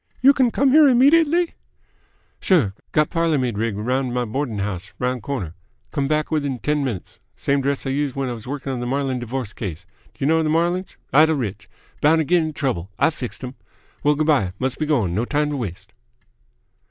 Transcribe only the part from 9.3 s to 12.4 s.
case. D'jer know th' Marlings? Idle rich! Bound t'